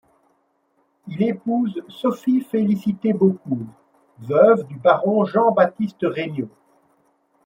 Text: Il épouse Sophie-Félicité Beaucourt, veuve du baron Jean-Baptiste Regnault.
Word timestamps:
Il 1.05 1.21
épouse 1.21 1.79
Sophie-Félicité 1.87 3.13
Beaucourt, 3.13 3.59
veuve 4.17 4.65
du 4.65 4.77
baron 4.79 5.25
Jean-Baptiste 5.25 6.01
Regnault. 6.01 6.49